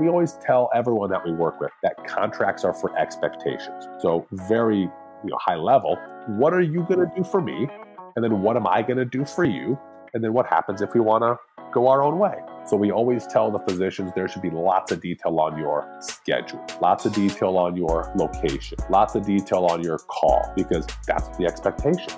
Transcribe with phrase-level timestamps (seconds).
[0.00, 3.86] we always tell everyone that we work with that contracts are for expectations.
[4.00, 7.68] So, very you know, high level, what are you going to do for me?
[8.16, 9.78] And then what am I going to do for you?
[10.14, 11.38] And then what happens if we want to
[11.72, 12.38] go our own way?
[12.66, 16.64] So we always tell the physicians there should be lots of detail on your schedule,
[16.80, 21.46] lots of detail on your location, lots of detail on your call, because that's the
[21.46, 22.12] expectation.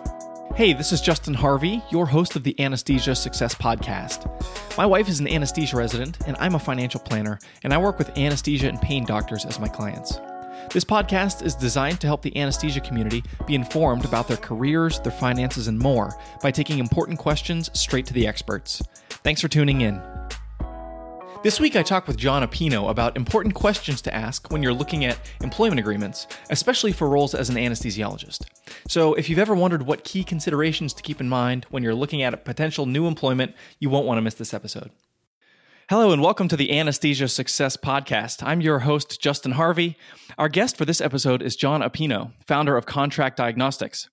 [0.59, 4.27] Hey, this is Justin Harvey, your host of the Anesthesia Success Podcast.
[4.77, 8.19] My wife is an anesthesia resident, and I'm a financial planner, and I work with
[8.19, 10.19] anesthesia and pain doctors as my clients.
[10.73, 15.13] This podcast is designed to help the anesthesia community be informed about their careers, their
[15.13, 18.83] finances, and more by taking important questions straight to the experts.
[19.11, 20.03] Thanks for tuning in.
[21.41, 25.05] This week, I talked with Jon Appino about important questions to ask when you're looking
[25.05, 28.47] at employment agreements, especially for roles as an anesthesiologist.
[28.89, 32.23] So, if you've ever wondered what key considerations to keep in mind when you're looking
[32.23, 34.91] at a potential new employment, you won't want to miss this episode.
[35.89, 38.43] Hello, and welcome to the Anesthesia Success Podcast.
[38.43, 39.97] I'm your host, Justin Harvey.
[40.39, 44.09] Our guest for this episode is Jon Appino, founder of Contract Diagnostics.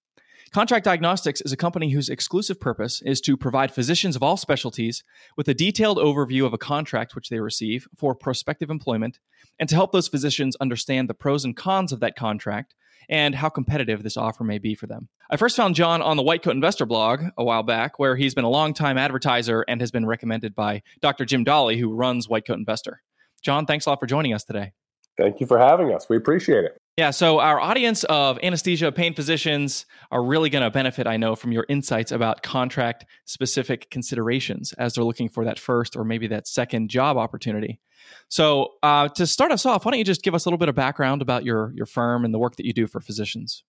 [0.55, 5.03] Contract Diagnostics is a company whose exclusive purpose is to provide physicians of all specialties
[5.35, 9.19] with a detailed overview of a contract which they receive for prospective employment
[9.59, 12.73] and to help those physicians understand the pros and cons of that contract
[13.09, 15.09] and how competitive this offer may be for them.
[15.29, 18.33] I first found John on the White Coat Investor blog a while back, where he's
[18.33, 21.25] been a longtime advertiser and has been recommended by Dr.
[21.25, 23.01] Jim Dahle, who runs White Coat Investor.
[23.41, 24.71] John, thanks a lot for joining us today.
[25.17, 26.07] Thank you for having us.
[26.09, 26.77] We appreciate it.
[26.97, 31.35] Yeah, so our audience of anesthesia pain physicians are really going to benefit, I know,
[31.35, 36.27] from your insights about contract specific considerations as they're looking for that first or maybe
[36.27, 37.81] that second job opportunity.
[38.29, 40.69] So, uh, to start us off, why don't you just give us a little bit
[40.69, 43.63] of background about your your firm and the work that you do for physicians?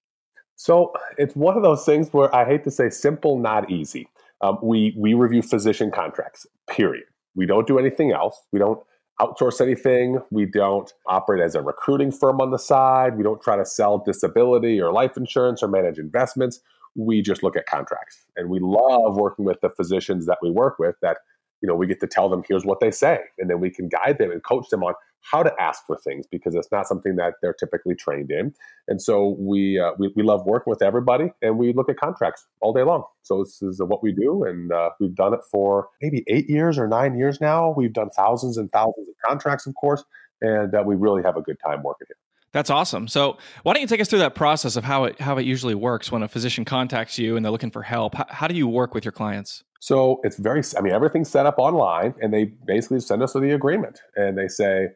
[0.54, 4.08] So, it's one of those things where I hate to say simple, not easy.
[4.40, 6.46] Um, we we review physician contracts.
[6.68, 7.04] Period.
[7.34, 8.40] We don't do anything else.
[8.52, 8.80] We don't
[9.20, 10.20] outsource anything.
[10.30, 13.16] We don't operate as a recruiting firm on the side.
[13.16, 16.60] We don't try to sell disability or life insurance or manage investments.
[16.94, 18.26] We just look at contracts.
[18.36, 21.18] And we love working with the physicians that we work with that,
[21.62, 23.20] you know, we get to tell them here's what they say.
[23.38, 24.94] And then we can guide them and coach them on
[25.30, 28.54] how to ask for things because it's not something that they're typically trained in.
[28.88, 32.46] And so we, uh, we, we love working with everybody and we look at contracts
[32.60, 33.04] all day long.
[33.22, 34.44] So this is what we do.
[34.44, 37.74] And uh, we've done it for maybe eight years or nine years now.
[37.76, 40.04] We've done thousands and thousands of contracts, of course,
[40.40, 42.16] and uh, we really have a good time working here.
[42.52, 43.06] That's awesome.
[43.06, 45.74] So, why don't you take us through that process of how it how it usually
[45.74, 48.14] works when a physician contacts you and they're looking for help?
[48.14, 49.62] How, how do you work with your clients?
[49.80, 53.54] So it's very, I mean, everything's set up online, and they basically send us the
[53.54, 54.88] agreement, and they say,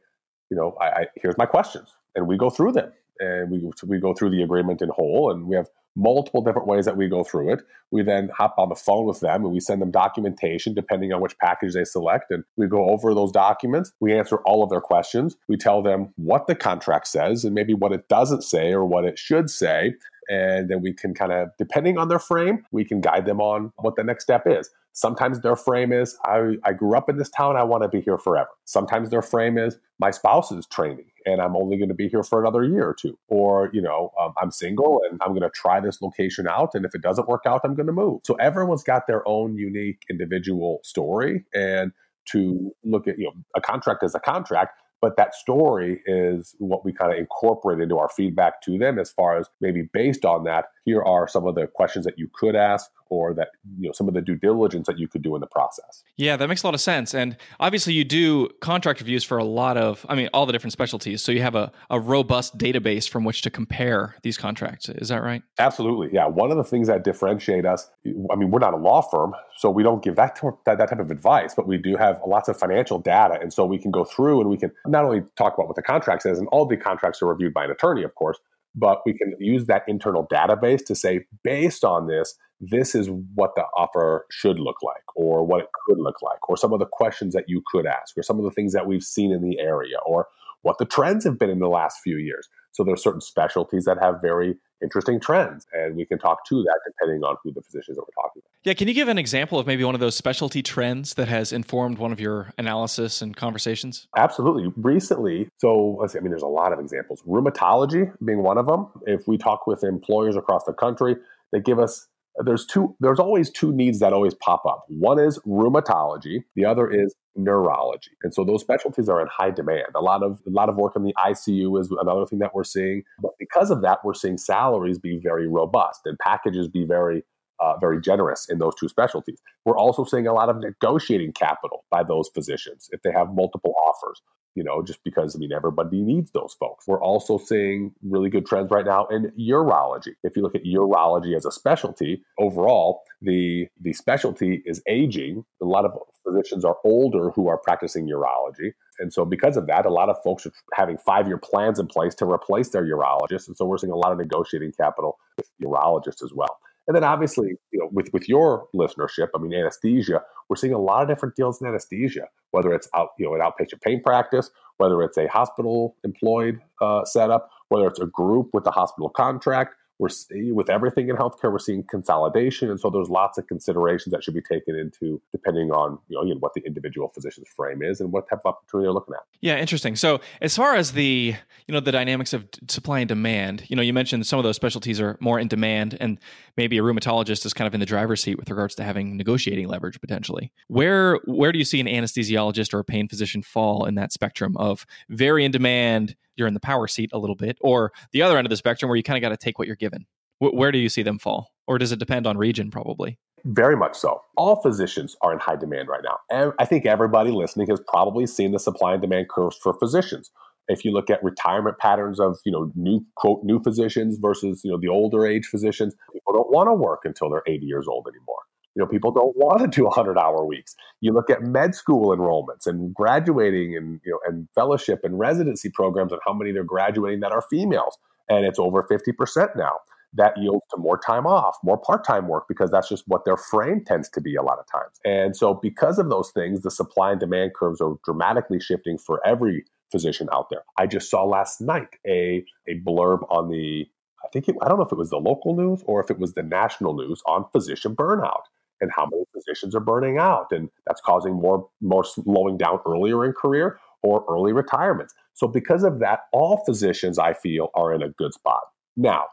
[0.50, 3.98] you know, I, I, here's my questions, and we go through them, and we we
[3.98, 7.24] go through the agreement in whole, and we have multiple different ways that we go
[7.24, 7.62] through it.
[7.90, 11.20] We then hop on the phone with them and we send them documentation depending on
[11.20, 12.30] which package they select.
[12.30, 13.92] And we go over those documents.
[14.00, 15.36] We answer all of their questions.
[15.48, 19.04] We tell them what the contract says and maybe what it doesn't say or what
[19.04, 19.94] it should say.
[20.28, 23.72] And then we can kind of, depending on their frame, we can guide them on
[23.78, 24.70] what the next step is.
[24.92, 28.00] Sometimes their frame is, I, I grew up in this town, I want to be
[28.00, 28.48] here forever.
[28.64, 32.22] Sometimes their frame is, my spouse is training and I'm only going to be here
[32.22, 33.18] for another year or two.
[33.28, 36.70] Or, you know, um, I'm single and I'm going to try this location out.
[36.74, 38.22] And if it doesn't work out, I'm going to move.
[38.24, 41.44] So everyone's got their own unique individual story.
[41.54, 41.92] And
[42.32, 46.84] to look at, you know, a contract as a contract, but that story is what
[46.84, 50.44] we kind of incorporate into our feedback to them as far as maybe based on
[50.44, 53.48] that here are some of the questions that you could ask or that
[53.78, 56.02] you know some of the due diligence that you could do in the process.
[56.16, 57.14] Yeah that makes a lot of sense.
[57.14, 60.72] And obviously you do contract reviews for a lot of i mean all the different
[60.72, 61.22] specialties.
[61.22, 64.88] So you have a, a robust database from which to compare these contracts.
[64.88, 65.42] Is that right?
[65.58, 66.10] Absolutely.
[66.12, 66.26] Yeah.
[66.26, 67.90] One of the things that differentiate us
[68.32, 71.00] i mean we're not a law firm so we don't give that, that, that type
[71.00, 73.38] of advice but we do have lots of financial data.
[73.40, 75.82] And so we can go through and we can not only talk about what the
[75.82, 78.38] contract says and all the contracts are reviewed by an attorney of course
[78.74, 83.54] but we can use that internal database to say, based on this, this is what
[83.56, 86.86] the offer should look like, or what it could look like, or some of the
[86.86, 89.58] questions that you could ask, or some of the things that we've seen in the
[89.58, 90.26] area, or
[90.62, 92.48] what the trends have been in the last few years.
[92.72, 96.80] So there's certain specialties that have very interesting trends, and we can talk to that
[96.86, 98.50] depending on who the physicians that we're talking about.
[98.62, 101.52] Yeah, can you give an example of maybe one of those specialty trends that has
[101.52, 104.06] informed one of your analysis and conversations?
[104.16, 104.72] Absolutely.
[104.76, 107.22] Recently, so let's see, I mean, there's a lot of examples.
[107.22, 108.88] Rheumatology being one of them.
[109.06, 111.16] If we talk with employers across the country,
[111.52, 112.06] they give us
[112.44, 114.84] there's two there's always two needs that always pop up.
[114.88, 118.10] One is rheumatology the other is neurology.
[118.22, 119.86] And so those specialties are in high demand.
[119.94, 122.64] A lot of a lot of work in the icu is another thing that we're
[122.64, 123.02] seeing.
[123.20, 127.24] But because of that we're seeing salaries be very robust and packages be very
[127.60, 129.40] uh, very generous in those two specialties.
[129.64, 133.74] We're also seeing a lot of negotiating capital by those physicians if they have multiple
[133.86, 134.22] offers
[134.54, 136.86] you know, just because I mean everybody needs those folks.
[136.86, 140.14] We're also seeing really good trends right now in urology.
[140.24, 145.44] If you look at urology as a specialty, overall, the the specialty is aging.
[145.62, 145.92] A lot of
[146.26, 148.72] physicians are older who are practicing urology.
[148.98, 152.14] And so because of that, a lot of folks are having five-year plans in place
[152.16, 153.48] to replace their urologists.
[153.48, 156.58] And so we're seeing a lot of negotiating capital with urologists as well.
[156.90, 160.78] And then obviously, you know, with, with your listenership, I mean, anesthesia, we're seeing a
[160.80, 164.50] lot of different deals in anesthesia, whether it's out, you know, an outpatient pain practice,
[164.78, 169.76] whether it's a hospital employed uh, setup, whether it's a group with a hospital contract,
[170.00, 174.12] we're eh, with everything in healthcare, we're seeing consolidation, and so there's lots of considerations
[174.12, 178.00] that should be taken into depending on you know, what the individual physician's frame is
[178.00, 179.20] and what type of opportunity they're looking at.
[179.42, 179.96] Yeah, interesting.
[179.96, 181.34] So as far as the
[181.66, 184.56] you know the dynamics of supply and demand, you know, you mentioned some of those
[184.56, 186.18] specialties are more in demand, and
[186.56, 189.68] maybe a rheumatologist is kind of in the driver's seat with regards to having negotiating
[189.68, 190.50] leverage potentially.
[190.68, 194.56] Where where do you see an anesthesiologist or a pain physician fall in that spectrum
[194.56, 196.16] of very in demand?
[196.40, 198.88] You're in the power seat a little bit, or the other end of the spectrum
[198.88, 200.06] where you kind of got to take what you're given?
[200.40, 201.52] W- where do you see them fall?
[201.68, 203.18] Or does it depend on region, probably?
[203.44, 204.20] Very much so.
[204.36, 206.18] All physicians are in high demand right now.
[206.30, 210.30] And I think everybody listening has probably seen the supply and demand curves for physicians.
[210.68, 214.70] If you look at retirement patterns of, you know, new quote new physicians versus, you
[214.70, 218.06] know, the older age physicians, people don't want to work until they're 80 years old
[218.08, 218.40] anymore.
[218.80, 220.74] You know, people don't want to do 100 hour weeks.
[221.02, 225.68] You look at med school enrollments and graduating and, you know, and fellowship and residency
[225.68, 227.98] programs and how many they're graduating that are females.
[228.30, 229.72] And it's over 50% now.
[230.14, 233.36] That yields to more time off, more part time work, because that's just what their
[233.36, 234.98] frame tends to be a lot of times.
[235.04, 239.20] And so, because of those things, the supply and demand curves are dramatically shifting for
[239.26, 239.62] every
[239.92, 240.62] physician out there.
[240.78, 243.86] I just saw last night a, a blurb on the
[244.24, 246.18] I think it, I don't know if it was the local news or if it
[246.18, 248.42] was the national news on physician burnout
[248.80, 253.24] and how many physicians are burning out and that's causing more more slowing down earlier
[253.24, 255.14] in career or early retirements.
[255.34, 258.62] So because of that all physicians i feel are in a good spot.
[258.96, 259.24] Now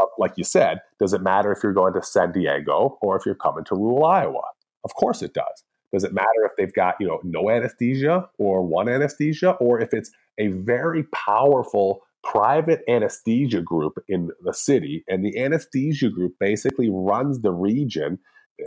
[0.00, 3.26] uh, like you said does it matter if you're going to san diego or if
[3.26, 4.42] you're coming to rural iowa?
[4.84, 5.64] Of course it does.
[5.92, 9.92] Does it matter if they've got you know no anesthesia or one anesthesia or if
[9.92, 16.90] it's a very powerful private anesthesia group in the city and the anesthesia group basically
[16.90, 18.18] runs the region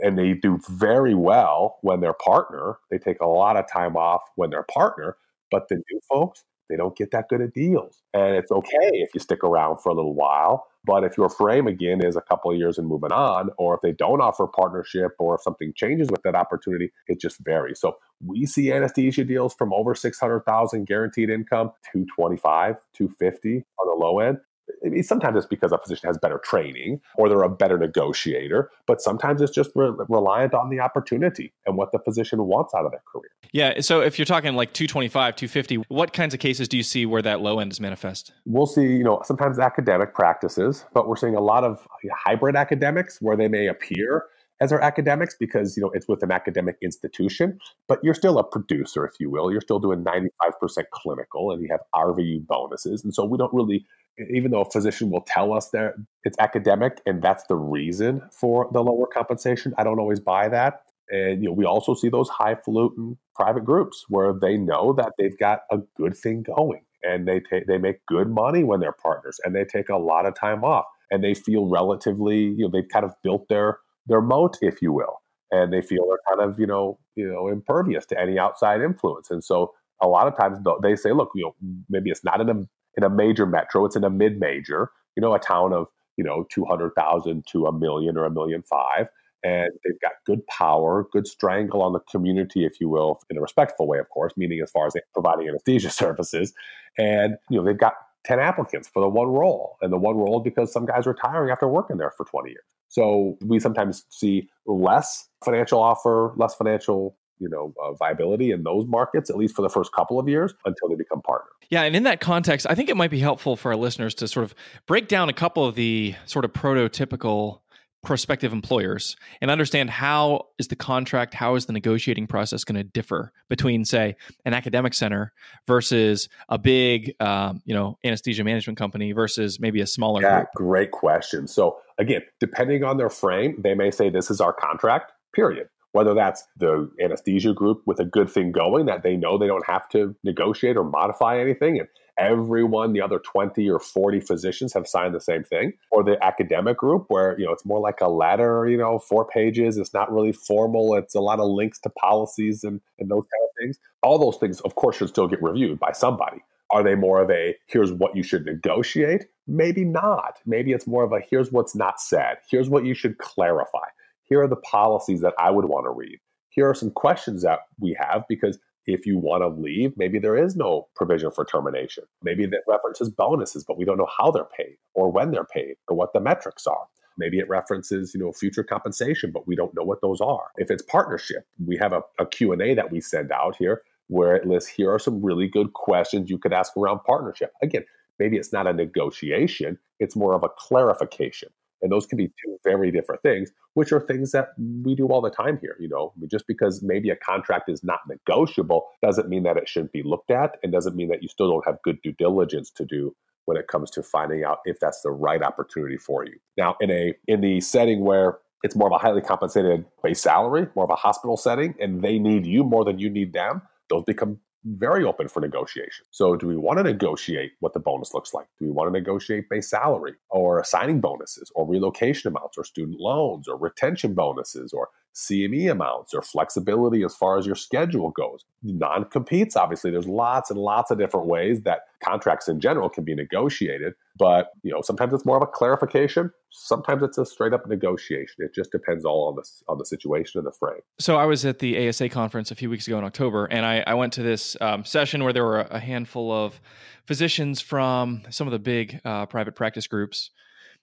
[0.02, 2.78] and they do very well when they're partner.
[2.90, 5.16] They take a lot of time off when they're partner,
[5.50, 8.02] but the new folks, they don't get that good of deals.
[8.14, 10.68] And it's okay if you stick around for a little while.
[10.84, 13.80] But if your frame again is a couple of years and moving on, or if
[13.82, 17.80] they don't offer partnership, or if something changes with that opportunity, it just varies.
[17.80, 24.20] So we see anesthesia deals from over 600,000 guaranteed income, 225, 250 on the low
[24.20, 24.38] end.
[24.84, 28.70] I mean, sometimes it's because a physician has better training or they're a better negotiator,
[28.86, 32.84] but sometimes it's just re- reliant on the opportunity and what the physician wants out
[32.84, 33.30] of their career.
[33.52, 33.80] Yeah.
[33.80, 37.22] So if you're talking like 225, 250, what kinds of cases do you see where
[37.22, 38.32] that low end is manifest?
[38.46, 43.20] We'll see, you know, sometimes academic practices, but we're seeing a lot of hybrid academics
[43.20, 44.24] where they may appear
[44.60, 48.44] as our academics because you know it's with an academic institution but you're still a
[48.44, 53.14] producer if you will you're still doing 95% clinical and you have rvu bonuses and
[53.14, 53.84] so we don't really
[54.18, 58.68] even though a physician will tell us that it's academic and that's the reason for
[58.72, 60.82] the lower compensation, I don't always buy that.
[61.10, 65.38] And you know, we also see those highfalutin private groups where they know that they've
[65.38, 69.40] got a good thing going and they take they make good money when they're partners
[69.44, 72.88] and they take a lot of time off and they feel relatively, you know, they've
[72.88, 75.20] kind of built their their moat, if you will.
[75.50, 79.30] And they feel they're kind of, you know, you know, impervious to any outside influence.
[79.30, 81.54] And so a lot of times they say, look, you know,
[81.88, 82.54] maybe it's not in a
[82.96, 83.84] in a major metro.
[83.84, 87.72] It's in a mid major, you know, a town of, you know, 200,000 to a
[87.72, 89.08] million or a million five.
[89.42, 93.40] And they've got good power, good strangle on the community, if you will, in a
[93.40, 96.52] respectful way, of course, meaning as far as providing anesthesia services.
[96.98, 97.94] And, you know, they've got
[98.24, 99.76] 10 applicants for the one role.
[99.80, 102.64] And the one role because some guy's retiring after working there for 20 years.
[102.88, 108.86] So we sometimes see less financial offer, less financial you know uh, viability in those
[108.86, 111.96] markets at least for the first couple of years until they become partners yeah and
[111.96, 114.54] in that context i think it might be helpful for our listeners to sort of
[114.86, 117.60] break down a couple of the sort of prototypical
[118.02, 122.82] prospective employers and understand how is the contract how is the negotiating process going to
[122.82, 124.16] differ between say
[124.46, 125.32] an academic center
[125.66, 130.48] versus a big um, you know anesthesia management company versus maybe a smaller yeah group?
[130.54, 131.46] great question.
[131.46, 136.14] So again depending on their frame they may say this is our contract period whether
[136.14, 139.88] that's the anesthesia group with a good thing going that they know they don't have
[139.90, 141.78] to negotiate or modify anything.
[141.78, 146.22] And everyone, the other 20 or 40 physicians have signed the same thing, or the
[146.22, 149.78] academic group where, you know, it's more like a letter, you know, four pages.
[149.78, 150.94] It's not really formal.
[150.94, 153.78] It's a lot of links to policies and, and those kind of things.
[154.02, 156.42] All those things, of course, should still get reviewed by somebody.
[156.72, 159.26] Are they more of a here's what you should negotiate?
[159.48, 160.38] Maybe not.
[160.46, 162.36] Maybe it's more of a here's what's not said.
[162.48, 163.88] Here's what you should clarify.
[164.30, 166.18] Here are the policies that I would want to read.
[166.50, 170.36] Here are some questions that we have because if you want to leave, maybe there
[170.36, 172.04] is no provision for termination.
[172.22, 175.74] Maybe that references bonuses, but we don't know how they're paid or when they're paid
[175.88, 176.86] or what the metrics are.
[177.18, 180.52] Maybe it references, you know, future compensation, but we don't know what those are.
[180.56, 184.46] If it's partnership, we have a, a Q&A that we send out here where it
[184.46, 187.52] lists here are some really good questions you could ask around partnership.
[187.62, 187.84] Again,
[188.18, 191.50] maybe it's not a negotiation, it's more of a clarification.
[191.82, 194.48] And those can be two very different things, which are things that
[194.84, 195.76] we do all the time here.
[195.78, 199.56] You know, I mean, just because maybe a contract is not negotiable doesn't mean that
[199.56, 202.12] it shouldn't be looked at and doesn't mean that you still don't have good due
[202.12, 203.14] diligence to do
[203.46, 206.34] when it comes to finding out if that's the right opportunity for you.
[206.56, 210.68] Now, in a in the setting where it's more of a highly compensated base salary,
[210.76, 214.04] more of a hospital setting, and they need you more than you need them, those
[214.04, 216.04] become very open for negotiation.
[216.10, 218.46] So, do we want to negotiate what the bonus looks like?
[218.58, 223.00] Do we want to negotiate base salary or signing bonuses or relocation amounts or student
[223.00, 228.44] loans or retention bonuses or CME amounts or flexibility as far as your schedule goes.
[228.62, 233.04] Non competes, obviously, there's lots and lots of different ways that contracts in general can
[233.04, 233.94] be negotiated.
[234.16, 236.30] But you know, sometimes it's more of a clarification.
[236.50, 238.36] Sometimes it's a straight up negotiation.
[238.38, 240.80] It just depends all on the on the situation and the frame.
[240.98, 243.82] So I was at the ASA conference a few weeks ago in October, and I,
[243.86, 246.60] I went to this um, session where there were a handful of
[247.06, 250.30] physicians from some of the big uh, private practice groups.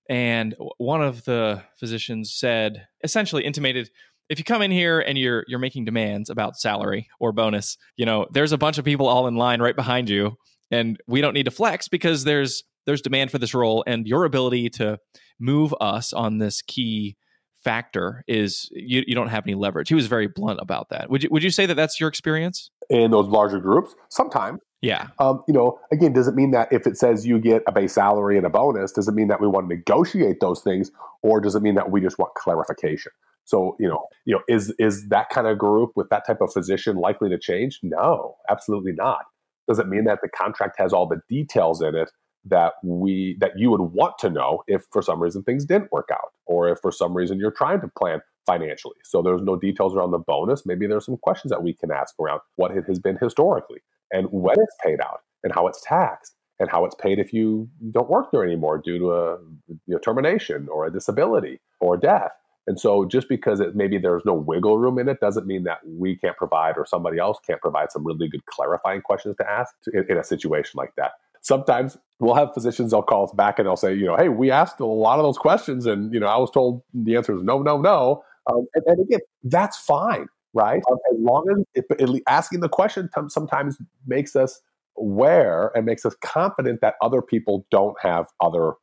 [0.10, 3.90] And one of the physicians said, essentially intimated,
[4.30, 8.06] if you come in here and you're you're making demands about salary or bonus, you
[8.06, 10.38] know, there's a bunch of people all in line right behind you
[10.72, 14.26] and we don't need to flex because there's there's demand for this role and your
[14.26, 14.98] ability to
[15.40, 17.18] move us on this key
[17.64, 19.90] factor is you, you don't have any leverage.
[19.90, 21.10] He was very blunt about that.
[21.10, 23.94] Would you would you say that that's your experience in those larger groups?
[24.10, 24.62] Sometimes.
[24.82, 25.08] Yeah.
[25.18, 27.94] Um, you know, again, does it mean that if it says you get a base
[27.94, 30.92] salary and a bonus, does it mean that we want to negotiate those things,
[31.24, 33.12] or does it mean that we just want clarification?
[33.48, 36.52] So, you know, you know, is is that kind of group with that type of
[36.52, 37.80] physician likely to change?
[37.82, 39.24] No, absolutely not.
[39.70, 42.12] Does it mean that the contract has all the details in it
[42.44, 46.10] that we that you would want to know if for some reason things didn't work
[46.12, 48.98] out, or if for some reason you're trying to plan financially?
[49.06, 50.66] So there's no details around the bonus.
[50.66, 53.80] Maybe there's some questions that we can ask around what it has been historically
[54.12, 57.70] and when it's paid out and how it's taxed and how it's paid if you
[57.92, 59.38] don't work there anymore due to a
[59.70, 62.32] you know, termination or a disability or death
[62.68, 65.80] and so just because it, maybe there's no wiggle room in it doesn't mean that
[65.86, 69.74] we can't provide or somebody else can't provide some really good clarifying questions to ask
[69.94, 71.14] in, in, a situation like that.
[71.42, 74.52] Sometimes we'll have physicians, they'll call us back and they'll say, you know, hey, we
[74.52, 77.42] asked a lot of those questions and, you know, I was told the answer is
[77.42, 78.24] no, no, no.
[78.52, 80.82] Um, and, and, again, that's fine, right?
[80.92, 84.60] Um, as long as it, it, asking the question sometimes makes us
[84.98, 88.74] aware and makes us confident that other people don't have other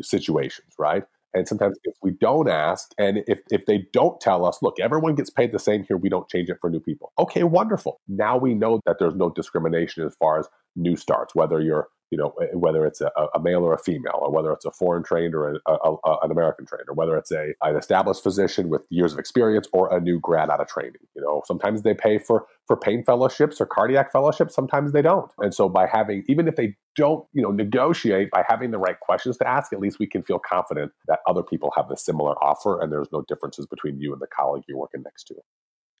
[0.00, 1.04] situations, right?
[1.36, 5.14] And sometimes if we don't ask, and if, if they don't tell us, look, everyone
[5.14, 7.12] gets paid the same here, we don't change it for new people.
[7.18, 8.00] Okay, wonderful.
[8.08, 12.18] Now we know that there's no discrimination as far as new starts, whether you're you
[12.18, 15.02] know, eh, whether it's a, a, male or a female, or whether it's a foreign
[15.02, 18.86] trained or a, a, an American trained, or whether it's a an established physician with
[18.90, 21.00] years of experience or a new grad out of training.
[21.14, 24.54] You know, sometimes they pay for for pain fellowships or cardiac fellowships.
[24.54, 25.30] Sometimes they don't.
[25.38, 28.98] And so by having, even if they don't, you know, negotiate by having the right
[28.98, 32.32] questions to ask, at least we can feel confident that other people have a similar
[32.42, 35.34] offer and there's no differences between you and the colleague you're working next to.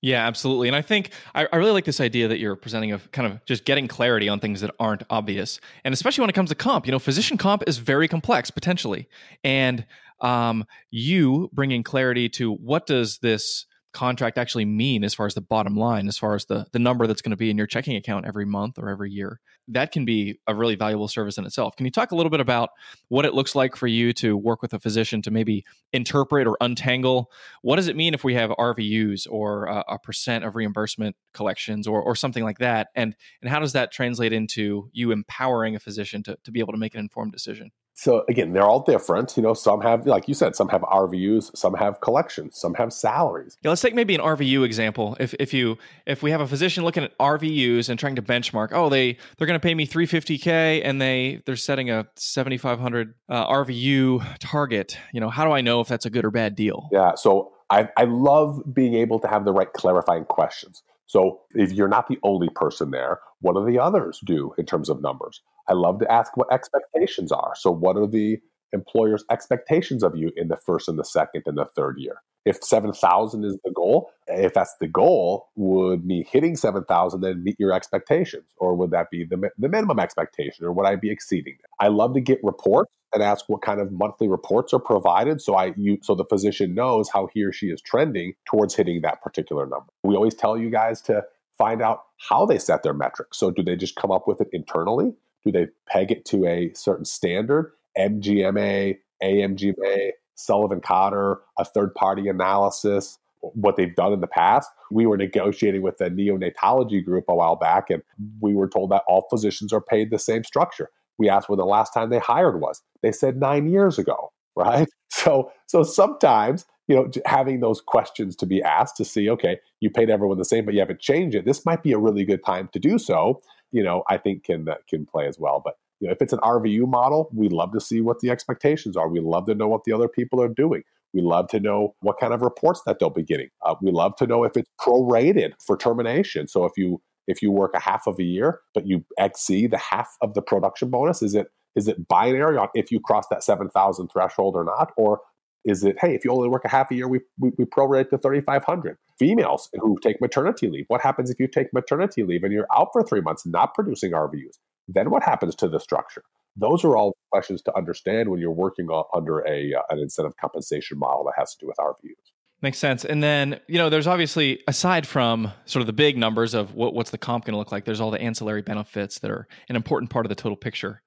[0.02, 0.68] Yeah, absolutely.
[0.68, 3.44] And I think I, I, really like this idea that you're presenting of kind of
[3.46, 5.58] just getting clarity on things that aren't obvious.
[5.84, 9.08] And especially when it comes to comp, you know, physician comp is very complex potentially.
[9.42, 9.86] And
[10.20, 15.40] um, you bringing clarity to what does this contract actually mean as far as the
[15.40, 17.96] bottom line, as far as the the number that's going to be in your checking
[17.96, 19.40] account every month or every year.
[19.68, 21.74] That can be a really valuable service in itself.
[21.76, 22.70] Can you talk a little bit about
[23.08, 26.56] what it looks like for you to work with a physician to maybe interpret or
[26.60, 27.30] untangle
[27.62, 31.86] what does it mean if we have RVUs or a, a percent of reimbursement collections
[31.86, 35.80] or or something like that, and and how does that translate into you empowering a
[35.80, 37.70] physician to to be able to make an informed decision?
[37.98, 39.36] So again, they're all different.
[39.38, 42.92] You know, some have, like you said, some have RVUs, some have collections, some have
[42.92, 43.56] salaries.
[43.62, 45.16] Yeah, let's take maybe an RVU example.
[45.18, 48.68] If if you if we have a physician looking at RVUs and trying to benchmark,
[48.72, 53.46] oh, they they're going to pay me 350k and they they're setting a 7500 uh,
[53.46, 54.98] RVU target.
[55.14, 56.90] You know, how do I know if that's a good or bad deal?
[56.92, 60.82] Yeah, so I, I love being able to have the right clarifying questions.
[61.06, 64.90] So if you're not the only person there, what do the others do in terms
[64.90, 65.40] of numbers?
[65.68, 67.52] I love to ask what expectations are.
[67.56, 68.38] So what are the
[68.72, 72.22] employer's expectations of you in the first and the second and the third year?
[72.44, 77.56] If 7,000 is the goal, if that's the goal, would me hitting 7,000 then meet
[77.58, 78.44] your expectations?
[78.58, 80.64] Or would that be the, the minimum expectation?
[80.64, 81.84] Or would I be exceeding that?
[81.84, 85.56] I love to get reports and ask what kind of monthly reports are provided so
[85.56, 89.22] I you so the physician knows how he or she is trending towards hitting that
[89.22, 89.86] particular number.
[90.04, 91.24] We always tell you guys to
[91.56, 93.38] find out how they set their metrics.
[93.38, 95.14] So do they just come up with it internally?
[95.46, 97.72] Do they peg it to a certain standard?
[97.96, 104.70] MGMA, AMGMA, Sullivan Cotter, a third party analysis, what they've done in the past.
[104.90, 108.02] We were negotiating with a neonatology group a while back, and
[108.40, 110.90] we were told that all physicians are paid the same structure.
[111.18, 112.82] We asked when the last time they hired was.
[113.02, 114.88] They said nine years ago, right?
[115.08, 119.90] So, so sometimes you know having those questions to be asked to see, okay, you
[119.90, 121.44] paid everyone the same, but you haven't changed it.
[121.44, 123.40] This might be a really good time to do so.
[123.76, 125.60] You know, I think can uh, can play as well.
[125.62, 128.96] But you know, if it's an RVU model, we love to see what the expectations
[128.96, 129.08] are.
[129.08, 130.82] We love to know what the other people are doing.
[131.12, 133.48] We love to know what kind of reports that they'll be getting.
[133.64, 136.48] Uh, we love to know if it's prorated for termination.
[136.48, 139.78] So if you if you work a half of a year, but you exceed the
[139.78, 143.44] half of the production bonus, is it is it binary on if you cross that
[143.44, 145.20] seven thousand threshold or not, or
[145.66, 148.08] is it hey if you only work a half a year we we, we prorate
[148.10, 148.96] to thirty five hundred?
[149.18, 152.88] Females who take maternity leave, what happens if you take maternity leave and you're out
[152.92, 154.58] for three months not producing RVUs?
[154.88, 156.22] Then what happens to the structure?
[156.56, 160.98] Those are all questions to understand when you're working under a uh, an incentive compensation
[160.98, 162.32] model that has to do with RVUs.
[162.62, 163.04] Makes sense.
[163.04, 166.94] And then, you know, there's obviously, aside from sort of the big numbers of what,
[166.94, 169.76] what's the comp going to look like, there's all the ancillary benefits that are an
[169.76, 171.02] important part of the total picture.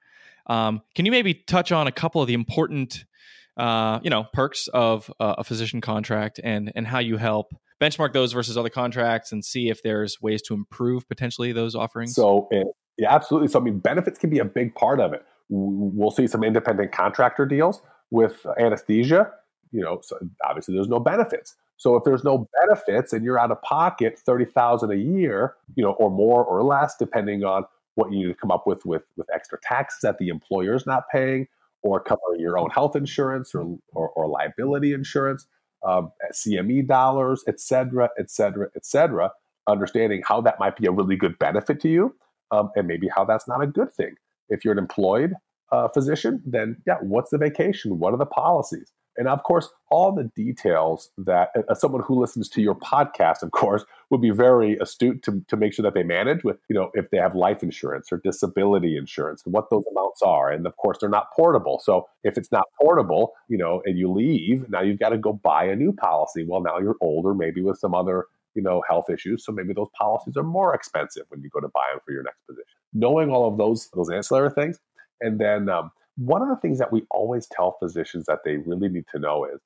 [0.45, 3.05] Um, can you maybe touch on a couple of the important,
[3.59, 8.13] uh, you know, perks of uh, a physician contract and and how you help benchmark
[8.13, 12.15] those versus other contracts and see if there's ways to improve potentially those offerings?
[12.15, 13.47] So, it, yeah, absolutely.
[13.47, 15.23] So, I mean, benefits can be a big part of it.
[15.49, 19.31] We'll see some independent contractor deals with anesthesia
[19.71, 21.55] you know, so obviously there's no benefits.
[21.77, 25.83] So if there's no benefits and you're out of pocket thirty thousand a year, you
[25.83, 29.03] know, or more or less, depending on what you need to come up with with
[29.15, 31.47] with extra taxes that the employer's not paying,
[31.81, 35.47] or covering your own health insurance or or, or liability insurance,
[35.87, 39.31] um, CME dollars, et cetera, et cetera, et cetera.
[39.67, 42.15] Understanding how that might be a really good benefit to you,
[42.51, 44.15] um, and maybe how that's not a good thing.
[44.49, 45.33] If you're an employed
[45.71, 47.99] uh, physician, then yeah, what's the vacation?
[47.99, 48.91] What are the policies?
[49.17, 53.51] And of course, all the details that uh, someone who listens to your podcast, of
[53.51, 56.89] course, would be very astute to, to make sure that they manage with, you know,
[56.93, 60.51] if they have life insurance or disability insurance and what those amounts are.
[60.51, 61.81] And of course, they're not portable.
[61.83, 65.33] So if it's not portable, you know, and you leave, now you've got to go
[65.33, 66.45] buy a new policy.
[66.47, 69.43] Well, now you're older, maybe with some other, you know, health issues.
[69.43, 72.23] So maybe those policies are more expensive when you go to buy them for your
[72.23, 72.65] next position.
[72.93, 74.79] Knowing all of those, those ancillary things,
[75.21, 78.89] and then um, one of the things that we always tell physicians that they really
[78.89, 79.61] need to know is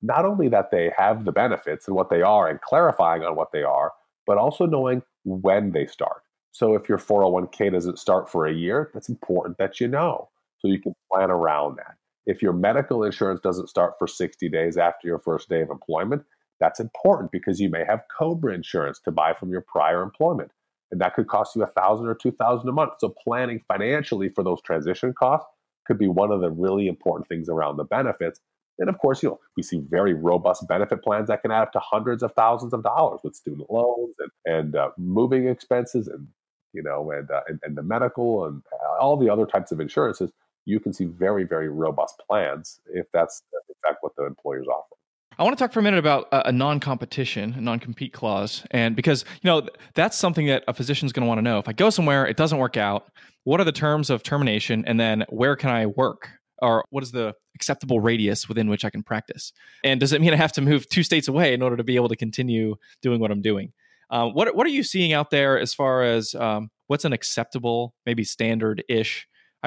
[0.00, 3.52] not only that they have the benefits and what they are and clarifying on what
[3.52, 3.92] they are,
[4.26, 6.22] but also knowing when they start.
[6.52, 10.28] So if your 401k doesn't start for a year, that's important that you know
[10.58, 11.96] so you can plan around that.
[12.24, 16.22] If your medical insurance doesn't start for 60 days after your first day of employment,
[16.60, 20.52] that's important because you may have COBRA insurance to buy from your prior employment.
[20.90, 22.92] And that could cost you a thousand or two thousand a month.
[23.00, 25.48] So planning financially for those transition costs
[25.86, 28.40] could be one of the really important things around the benefits.
[28.78, 31.72] And of course, you know, we see very robust benefit plans that can add up
[31.72, 36.28] to hundreds of thousands of dollars with student loans and, and uh, moving expenses and,
[36.72, 38.62] you know, and, uh, and, and the medical and
[39.00, 40.30] all the other types of insurances.
[40.64, 45.01] You can see very, very robust plans if that's in fact what the employer's offering.
[45.42, 49.24] I want to talk for a minute about a non-competition, a non-compete clause, and because
[49.42, 51.58] you know that's something that a physician's going to want to know.
[51.58, 53.10] If I go somewhere, it doesn't work out.
[53.42, 56.28] What are the terms of termination, and then where can I work,
[56.58, 59.52] or what is the acceptable radius within which I can practice?
[59.82, 61.96] And does it mean I have to move two states away in order to be
[61.96, 63.72] able to continue doing what I'm doing?
[64.10, 67.96] Um, what What are you seeing out there as far as um, what's an acceptable,
[68.06, 69.26] maybe standard ish